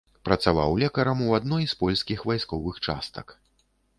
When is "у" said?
1.25-1.35